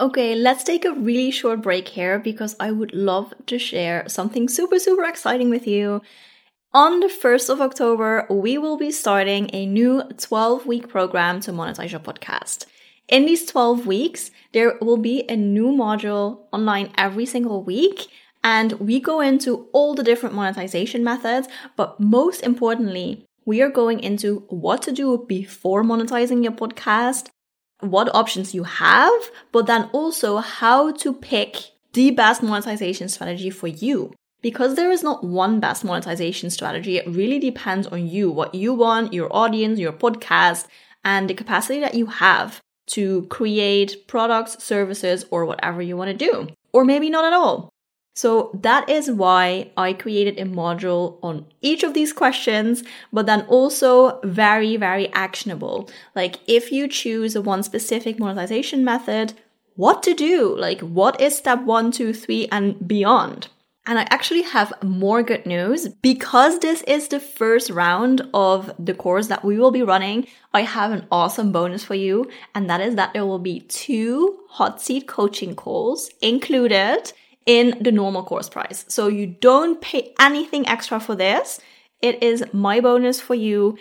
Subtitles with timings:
[0.00, 4.48] Okay, let's take a really short break here because I would love to share something
[4.48, 6.00] super, super exciting with you.
[6.72, 11.52] On the 1st of October, we will be starting a new 12 week program to
[11.52, 12.64] monetize your podcast.
[13.08, 18.06] In these 12 weeks, there will be a new module online every single week.
[18.42, 21.46] And we go into all the different monetization methods,
[21.76, 27.28] but most importantly, we are going into what to do before monetizing your podcast,
[27.80, 31.56] what options you have, but then also how to pick
[31.92, 34.12] the best monetization strategy for you.
[34.42, 38.72] Because there is not one best monetization strategy, it really depends on you, what you
[38.72, 40.66] want, your audience, your podcast,
[41.04, 46.16] and the capacity that you have to create products, services, or whatever you want to
[46.16, 46.48] do.
[46.72, 47.69] Or maybe not at all.
[48.20, 53.46] So that is why I created a module on each of these questions, but then
[53.48, 55.88] also very, very actionable.
[56.14, 59.32] Like if you choose one specific monetization method,
[59.74, 60.54] what to do?
[60.54, 63.48] Like what is step one, two, three, and beyond?
[63.86, 68.92] And I actually have more good news because this is the first round of the
[68.92, 70.26] course that we will be running.
[70.52, 74.40] I have an awesome bonus for you, and that is that there will be two
[74.50, 77.14] hot seat coaching calls included
[77.46, 78.84] in the normal course price.
[78.88, 81.60] So you don't pay anything extra for this.
[82.02, 83.78] It is my bonus for you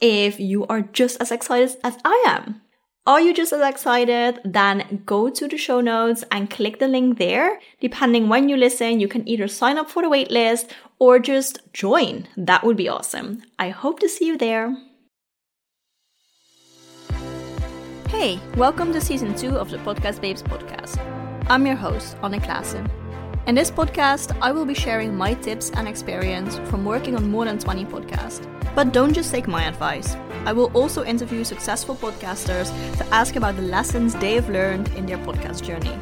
[0.00, 2.60] if you are just as excited as I am.
[3.04, 4.40] Are you just as excited?
[4.44, 7.58] Then go to the show notes and click the link there.
[7.80, 12.28] Depending when you listen, you can either sign up for the waitlist or just join.
[12.36, 13.42] That would be awesome.
[13.58, 14.76] I hope to see you there.
[18.08, 20.98] Hey, welcome to season two of the Podcast Babes podcast.
[21.48, 23.01] I'm your host, Anne Klaassen.
[23.44, 27.44] In this podcast, I will be sharing my tips and experience from working on more
[27.44, 28.46] than 20 podcasts.
[28.76, 30.14] But don't just take my advice.
[30.44, 35.06] I will also interview successful podcasters to ask about the lessons they have learned in
[35.06, 35.98] their podcast journey.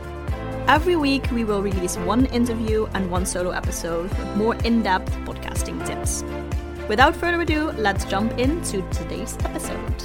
[0.69, 5.11] Every week, we will release one interview and one solo episode with more in depth
[5.25, 6.23] podcasting tips.
[6.89, 10.03] Without further ado, let's jump into today's episode.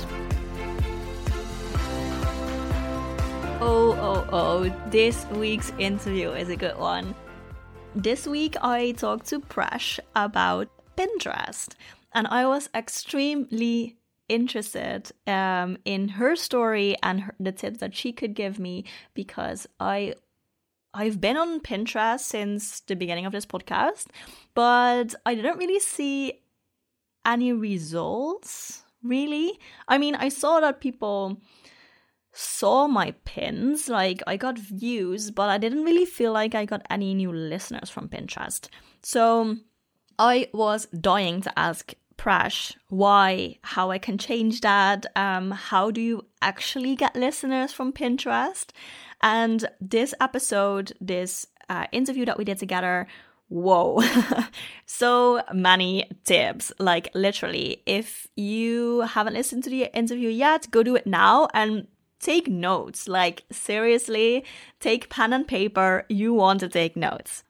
[3.60, 7.14] Oh, oh, oh, this week's interview is a good one.
[7.96, 10.68] This week I talked to Presh about
[10.98, 11.76] Pinterest,
[12.12, 13.96] and I was extremely
[14.28, 18.84] interested um, in her story and her, the tips that she could give me
[19.14, 20.16] because I
[20.94, 24.08] I've been on Pinterest since the beginning of this podcast,
[24.54, 26.42] but I didn't really see
[27.26, 28.84] any results.
[29.04, 29.58] Really,
[29.88, 31.40] I mean, I saw that people
[32.36, 33.90] saw my pins.
[33.90, 37.90] Like I got views, but I didn't really feel like I got any new listeners
[37.90, 38.68] from Pinterest.
[39.02, 39.58] So
[40.20, 45.06] I was dying to ask Presh why, how I can change that.
[45.16, 48.70] Um, how do you actually get listeners from Pinterest?
[49.22, 53.08] And this episode, this uh, interview that we did together,
[53.48, 54.02] whoa
[54.88, 60.96] so many tips like literally if you haven't listened to the interview yet go do
[60.96, 61.86] it now and
[62.20, 63.08] take notes.
[63.08, 64.44] Like, seriously,
[64.80, 66.06] take pen and paper.
[66.10, 67.45] You want to take notes.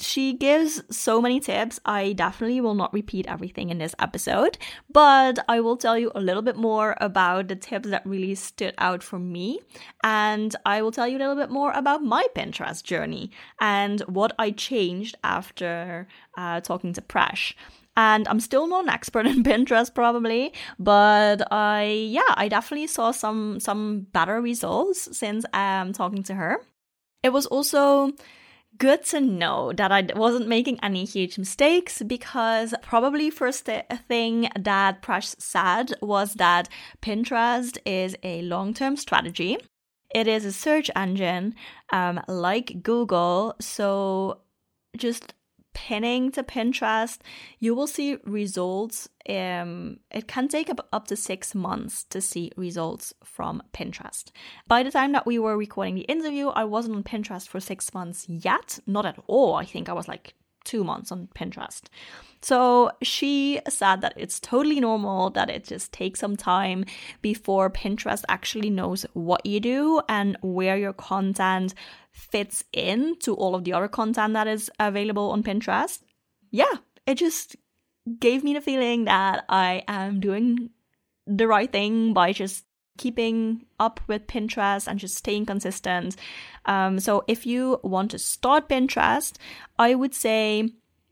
[0.00, 1.78] She gives so many tips.
[1.84, 4.58] I definitely will not repeat everything in this episode,
[4.90, 8.74] but I will tell you a little bit more about the tips that really stood
[8.78, 9.60] out for me.
[10.02, 14.32] And I will tell you a little bit more about my Pinterest journey and what
[14.38, 17.54] I changed after uh, talking to Presh
[17.96, 23.10] and I'm still not an expert in Pinterest probably, but I yeah, I definitely saw
[23.10, 26.58] some some better results since I'm talking to her.
[27.22, 28.12] It was also
[28.78, 33.68] good to know that I wasn't making any huge mistakes because probably first
[34.08, 36.68] thing that Presh said was that
[37.02, 39.58] Pinterest is a long-term strategy.
[40.14, 41.54] It is a search engine
[41.92, 44.40] um, like Google, so
[44.96, 45.34] just
[45.74, 47.18] pinning to Pinterest,
[47.58, 49.08] you will see results.
[49.28, 54.30] Um, it can take up, up to six months to see results from Pinterest.
[54.66, 57.92] By the time that we were recording the interview, I wasn't on Pinterest for six
[57.92, 58.78] months yet.
[58.86, 59.54] Not at all.
[59.54, 60.34] I think I was like
[60.64, 61.82] two months on Pinterest.
[62.42, 66.84] So she said that it's totally normal that it just takes some time
[67.22, 71.74] before Pinterest actually knows what you do and where your content
[72.14, 76.00] fits in to all of the other content that is available on Pinterest.
[76.50, 76.72] Yeah,
[77.06, 77.56] it just
[78.18, 80.70] gave me the feeling that I am doing
[81.26, 82.64] the right thing by just
[82.96, 86.14] keeping up with Pinterest and just staying consistent.
[86.66, 89.36] Um, so if you want to start Pinterest,
[89.78, 90.70] I would say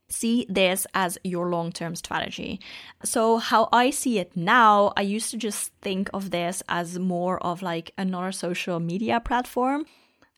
[0.09, 2.61] see this as your long term strategy.
[3.03, 7.43] So, how I see it now, I used to just think of this as more
[7.43, 9.87] of like another social media platform.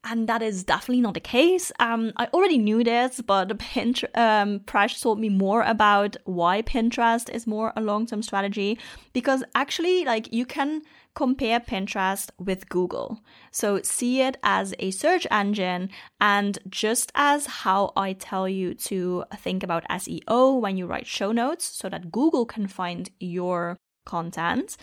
[0.04, 1.72] And that is definitely not the case.
[1.80, 7.30] Um, I already knew this, but Pinterest, um, Presh told me more about why Pinterest
[7.30, 8.78] is more a long term strategy.
[9.14, 10.82] Because actually, like, you can
[11.14, 13.20] compare Pinterest with Google.
[13.50, 15.88] So see it as a search engine.
[16.20, 21.32] And just as how I tell you to think about SEO when you write show
[21.32, 24.76] notes so that Google can find your content,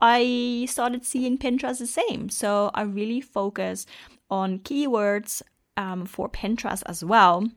[0.00, 2.28] I started seeing Pinterest the same.
[2.28, 3.86] So I really focus
[4.30, 5.42] on keywords
[5.76, 7.48] um, for Pinterest as well.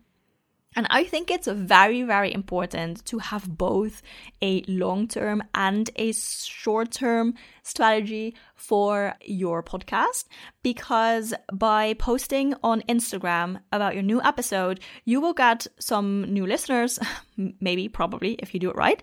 [0.77, 4.01] And I think it's very, very important to have both
[4.41, 10.25] a long term and a short term strategy for your podcast
[10.63, 17.00] because by posting on Instagram about your new episode, you will get some new listeners,
[17.61, 19.01] maybe, probably, if you do it right.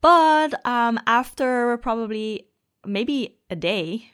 [0.00, 2.48] But um, after probably
[2.84, 4.10] maybe a day,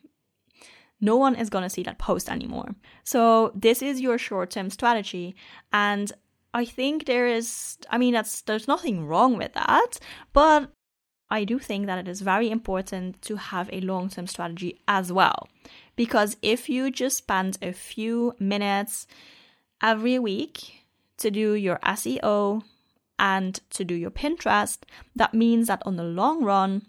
[1.00, 2.74] no one is going to see that post anymore.
[3.04, 5.36] So, this is your short term strategy.
[5.72, 6.12] And
[6.54, 9.98] I think there is, I mean, that's there's nothing wrong with that,
[10.32, 10.70] but
[11.28, 15.12] I do think that it is very important to have a long term strategy as
[15.12, 15.48] well.
[15.96, 19.06] Because if you just spend a few minutes
[19.82, 20.86] every week
[21.18, 22.62] to do your SEO
[23.18, 24.78] and to do your Pinterest,
[25.14, 26.86] that means that on the long run,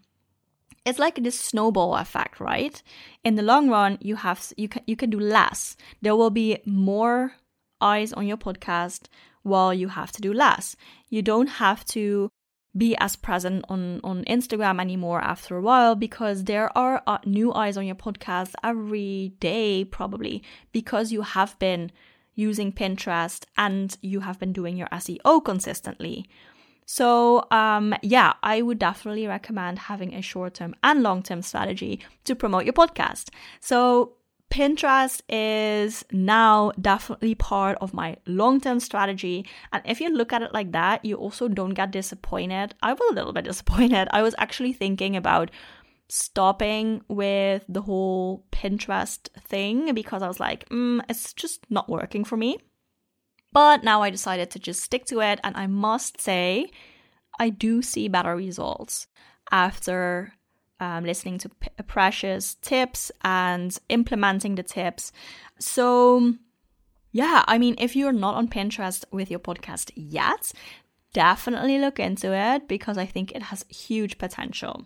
[0.88, 2.82] it's like this snowball effect, right?
[3.24, 5.76] In the long run, you have you can you can do less.
[6.02, 7.34] There will be more
[7.82, 9.08] eyes on your podcast
[9.44, 10.76] while you have to do less.
[11.10, 12.30] You don't have to
[12.76, 17.54] be as present on, on Instagram anymore after a while because there are uh, new
[17.54, 21.92] eyes on your podcast every day, probably because you have been
[22.36, 26.30] using Pinterest and you have been doing your SEO consistently.
[26.90, 32.00] So, um, yeah, I would definitely recommend having a short term and long term strategy
[32.24, 33.30] to promote your podcast.
[33.60, 34.14] So,
[34.50, 39.46] Pinterest is now definitely part of my long term strategy.
[39.74, 42.74] And if you look at it like that, you also don't get disappointed.
[42.82, 44.08] I was a little bit disappointed.
[44.12, 45.52] I was actually thinking about
[46.08, 52.24] stopping with the whole Pinterest thing because I was like, mm, it's just not working
[52.24, 52.60] for me.
[53.58, 55.40] But now I decided to just stick to it.
[55.44, 56.70] And I must say,
[57.40, 59.08] I do see better results
[59.50, 60.34] after
[60.80, 65.12] um, listening to P- Presh's tips and implementing the tips.
[65.58, 66.36] So,
[67.12, 70.52] yeah, I mean, if you're not on Pinterest with your podcast yet,
[71.18, 74.86] definitely look into it because I think it has huge potential.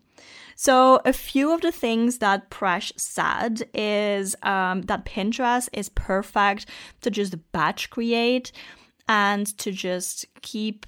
[0.55, 6.67] So, a few of the things that Presh said is um, that Pinterest is perfect
[7.01, 8.53] to just batch create
[9.09, 10.85] and to just keep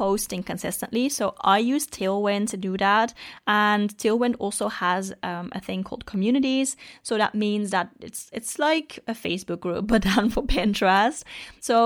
[0.00, 1.10] posting consistently.
[1.10, 3.12] So I use Tailwind to do that.
[3.46, 6.74] And Tailwind also has um, a thing called communities.
[7.02, 11.22] So that means that it's it's like a Facebook group, but done for Pinterest.
[11.60, 11.76] So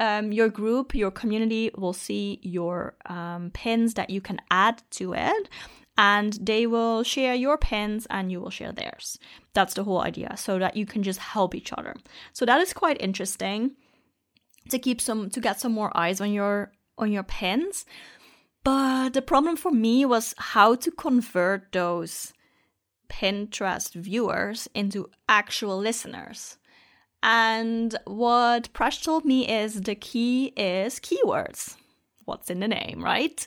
[0.00, 5.14] um, your group, your community will see your um, pins that you can add to
[5.14, 5.48] it
[5.96, 9.20] and they will share your pins and you will share theirs.
[9.54, 11.94] That's the whole idea, so that you can just help each other.
[12.32, 13.76] So that is quite interesting
[14.70, 17.84] to keep some to get some more eyes on your on your pens.
[18.64, 22.32] But the problem for me was how to convert those
[23.08, 26.56] Pinterest viewers into actual listeners.
[27.22, 31.76] And what Presh told me is the key is keywords.
[32.24, 33.46] What's in the name, right?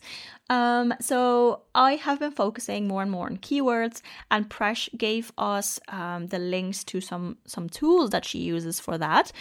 [0.49, 5.79] Um, so I have been focusing more and more on keywords, and Presh gave us
[5.87, 9.31] um, the links to some some tools that she uses for that.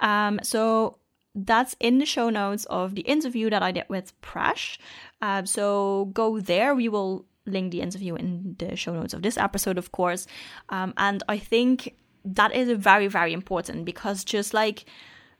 [0.00, 0.98] Um, so
[1.34, 4.78] that's in the show notes of the interview that I did with Presh.
[5.20, 6.74] Uh, so go there.
[6.74, 10.26] We will link the interview in the show notes of this episode, of course.
[10.68, 14.84] Um, and I think that is very, very important because just like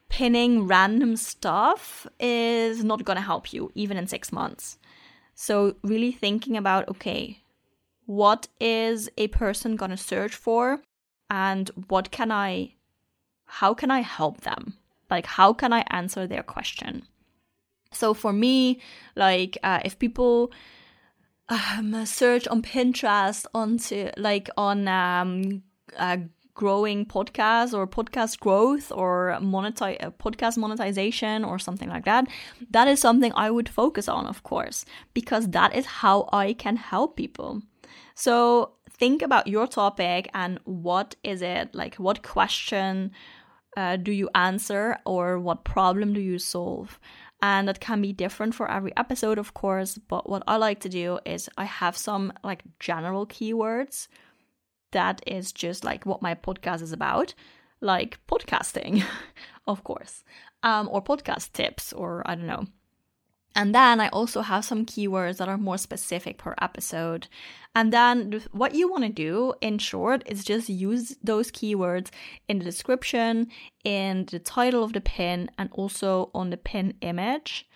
[0.09, 4.79] pinning random stuff is not going to help you, even in six months.
[5.35, 7.43] So, really thinking about okay,
[8.07, 10.83] what is a person going to search for?
[11.31, 12.75] And what can I,
[13.47, 14.75] how can I help them?
[15.13, 17.03] Like, how can I answer their question?
[17.93, 18.81] So for me,
[19.15, 20.51] like, uh, if people
[21.49, 25.63] um, search on Pinterest onto like on um,
[26.55, 32.27] growing podcast or podcast growth or monetize uh, podcast monetization or something like that
[32.71, 36.77] that is something i would focus on of course because that is how i can
[36.77, 37.63] help people
[38.15, 43.11] so think about your topic and what is it like what question
[43.77, 46.99] uh, do you answer or what problem do you solve?
[47.43, 49.99] and that can be different for every episode, of course.
[49.99, 54.07] But what I like to do is I have some like general keywords
[54.93, 57.35] that is just like what my podcast is about,
[57.81, 59.03] like podcasting,
[59.67, 60.23] of course,
[60.63, 62.67] um, or podcast tips, or I don't know.
[63.55, 67.29] And then I also have some keywords that are more specific per episode.
[67.75, 72.09] And then what you want to do in short is just use those keywords
[72.49, 73.49] in the description,
[73.85, 77.69] in the title of the pin, and also on the pin image.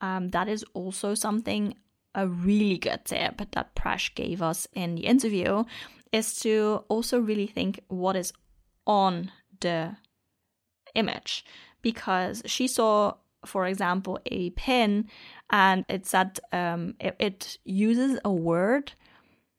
[0.00, 1.76] Um, that is also something,
[2.14, 5.64] a really good tip that Presh gave us in the interview
[6.12, 8.32] is to also really think what is
[8.86, 9.96] on the
[10.94, 11.44] image
[11.82, 15.08] because she saw for example a pin
[15.50, 18.92] and it said um, it, it uses a word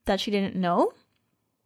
[0.05, 0.91] that she didn't know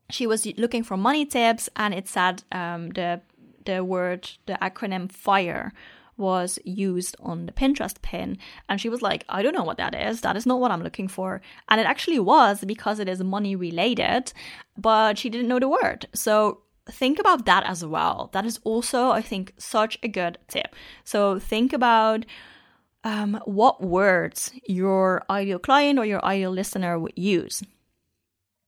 [0.10, 3.22] she was looking for money tips and it said um, the
[3.66, 5.74] the word the acronym fire
[6.18, 8.38] was used on the Pinterest pin.
[8.70, 10.22] And she was like, I don't know what that is.
[10.22, 11.42] That is not what I'm looking for.
[11.70, 14.32] And it actually was because it is money related,
[14.78, 16.08] but she didn't know the word.
[16.14, 18.30] So think about that as well.
[18.34, 20.76] That is also, I think, such a good tip.
[21.04, 22.26] So think about
[23.04, 27.64] um, what words your ideal client or your ideal listener would use.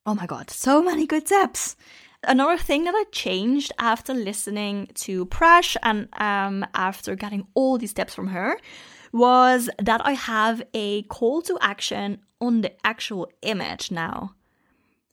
[0.05, 1.75] Oh my God, so many good tips.
[2.23, 7.93] Another thing that I changed after listening to Presh and um, after getting all these
[7.93, 8.59] tips from her
[9.11, 14.35] was that I have a call to action on the actual image now.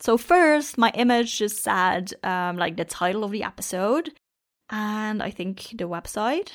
[0.04, 4.12] So, first, my image just said um, like the title of the episode
[4.68, 6.50] and I think the website.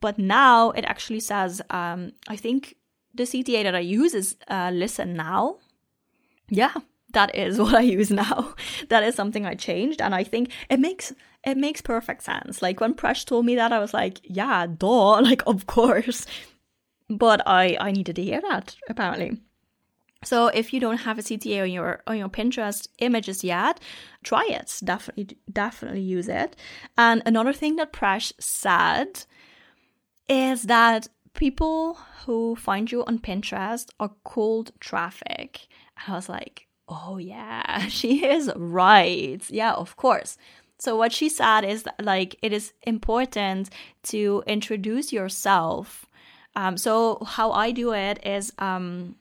[0.00, 2.74] But now it actually says, um, I think
[3.14, 5.58] the CTA that I use is uh, Listen Now.
[6.48, 6.74] Yeah,
[7.12, 8.56] that is what I use now.
[8.88, 11.12] that is something I changed, and I think it makes
[11.44, 12.60] it makes perfect sense.
[12.60, 16.26] Like when Presh told me that, I was like, yeah, duh, like of course.
[17.08, 19.38] But I I needed to hear that apparently.
[20.22, 23.80] So if you don't have a CTA on your on your Pinterest images yet,
[24.22, 24.78] try it.
[24.84, 26.56] Definitely definitely use it.
[26.98, 29.24] And another thing that Presh said
[30.28, 31.94] is that people
[32.26, 35.68] who find you on Pinterest are cold traffic.
[35.96, 39.42] And I was like, oh yeah, she is right.
[39.48, 40.36] Yeah, of course.
[40.78, 43.70] So what she said is that, like it is important
[44.04, 46.06] to introduce yourself.
[46.56, 49.16] Um, so how I do it is um,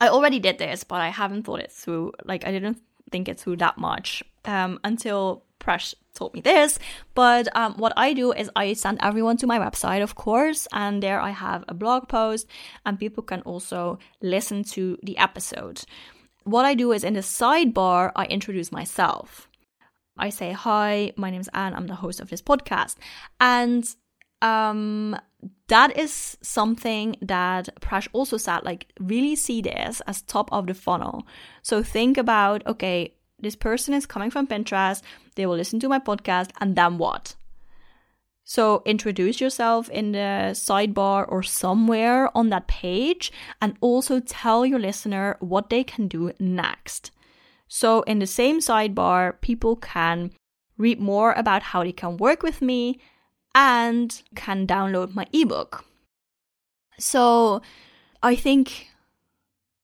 [0.00, 2.12] I already did this, but I haven't thought it through.
[2.24, 2.78] Like I didn't
[3.10, 6.78] think it through that much um, until Presh told me this.
[7.14, 11.02] But um, what I do is I send everyone to my website, of course, and
[11.02, 12.46] there I have a blog post,
[12.86, 15.84] and people can also listen to the episode
[16.48, 19.48] what I do is in the sidebar, I introduce myself.
[20.16, 22.96] I say, Hi, my name is Anne, I'm the host of this podcast.
[23.38, 23.86] And
[24.40, 25.16] um,
[25.68, 30.74] that is something that Presh also said, like, really see this as top of the
[30.74, 31.26] funnel.
[31.62, 35.02] So think about, okay, this person is coming from Pinterest,
[35.36, 37.36] they will listen to my podcast, and then what?
[38.44, 43.30] So introduce yourself in the sidebar or somewhere on that page
[43.60, 47.10] and also tell your listener what they can do next.
[47.68, 50.32] So in the same sidebar, people can
[50.78, 52.98] read more about how they can work with me
[53.54, 55.84] and can download my ebook.
[56.98, 57.62] So
[58.22, 58.88] I think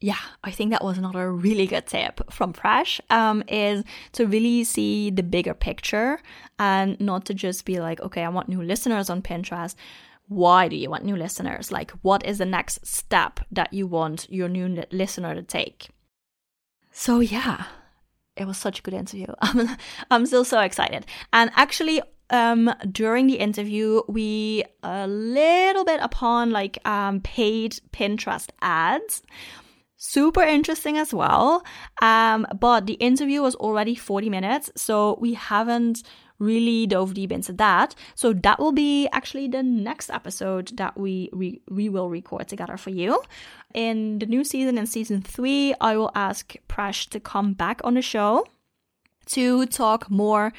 [0.04, 3.00] yeah, I think that was another really good tip from Presh.
[3.09, 6.18] Um, is to really see the bigger picture
[6.59, 9.75] and not to just be like, okay, I want new listeners on Pinterest.
[10.28, 11.73] Why do you want new listeners?
[11.73, 15.88] Like, what is the next step that you want your new listener to take?
[16.90, 17.64] So yeah,
[18.37, 19.28] it was such a good interview.
[19.40, 19.71] I'm
[20.11, 21.06] I'm still so excited.
[21.33, 28.49] And actually, um, during the interview, we a little bit upon like um paid Pinterest
[28.61, 29.23] ads
[30.04, 31.64] super interesting as well.
[32.02, 36.02] Um, but the interview was already 40 minutes, so we haven't
[36.38, 37.95] really dove deep into that.
[38.14, 42.76] So that will be actually the next episode that we we, we will record together
[42.76, 43.23] for you.
[43.73, 47.95] In the new season, in season three, I will ask Presh to come back on
[47.95, 48.47] the show
[49.26, 50.52] to talk more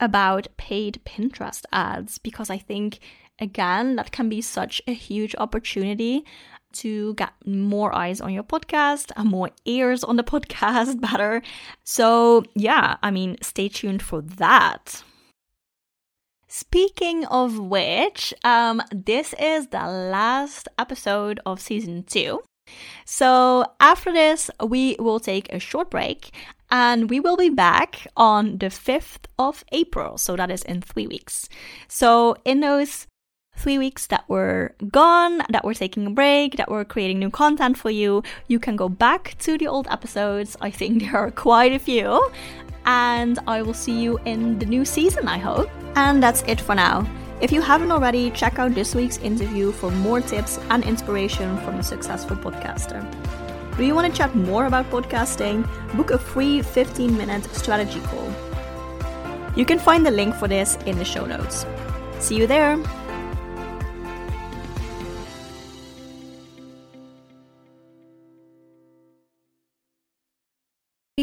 [0.00, 3.00] about paid Pinterest ads because I think
[3.40, 6.24] again that can be such a huge opportunity
[6.70, 11.42] to get more eyes on your podcast and more ears on the podcast better.
[11.84, 15.02] So, yeah, I mean, stay tuned for that.
[16.46, 22.40] Speaking of which, um, this is the last episode of season two.
[23.04, 26.34] So, after this, we will take a short break
[26.70, 30.18] and we will be back on the 5th of April.
[30.18, 31.48] So, that is in three weeks.
[31.88, 33.06] So, in those
[33.58, 37.76] three weeks that we're gone, that we're taking a break, that we're creating new content
[37.76, 40.56] for you, you can go back to the old episodes.
[40.60, 42.30] I think there are quite a few.
[42.86, 45.68] And I will see you in the new season, I hope.
[45.94, 47.06] And that's it for now.
[47.40, 51.76] If you haven't already, check out this week's interview for more tips and inspiration from
[51.76, 53.00] a successful podcaster.
[53.76, 55.62] Do you want to chat more about podcasting?
[55.96, 58.28] Book a free 15 minute strategy call.
[59.54, 61.64] You can find the link for this in the show notes.
[62.18, 62.76] See you there!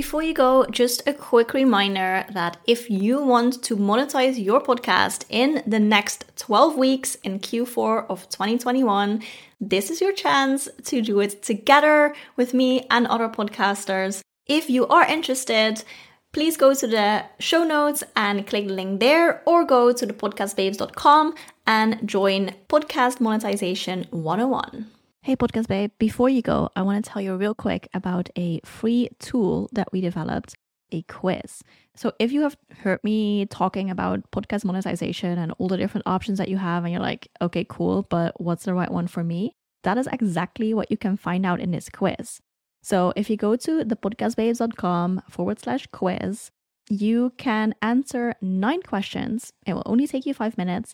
[0.06, 5.26] Before you go, just a quick reminder that if you want to monetize your podcast
[5.30, 9.24] in the next 12 weeks in Q4 of 2021,
[9.60, 14.22] this is your chance to do it together with me and other podcasters.
[14.46, 15.84] If you are interested,
[16.34, 21.34] please go to the show notes and click the link there or go to thepodcastbabes.com
[21.66, 24.86] and join Podcast Monetization 101.
[25.26, 28.60] Hey, Podcast Babe, before you go, I want to tell you real quick about a
[28.64, 30.54] free tool that we developed
[30.92, 31.64] a quiz.
[31.96, 36.38] So, if you have heard me talking about podcast monetization and all the different options
[36.38, 39.56] that you have, and you're like, okay, cool, but what's the right one for me?
[39.82, 42.40] That is exactly what you can find out in this quiz.
[42.84, 46.52] So, if you go to thepodcastbabes.com forward slash quiz,
[46.88, 49.52] you can answer nine questions.
[49.66, 50.94] It will only take you five minutes.